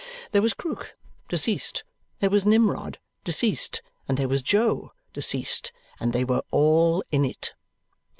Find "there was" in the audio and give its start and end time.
0.31-0.55, 2.21-2.43, 4.17-4.41